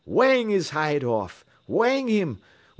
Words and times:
Whang 0.03 0.49
his 0.49 0.71
hide 0.71 1.03
off! 1.03 1.45
Whang 1.67 2.07
him! 2.07 2.39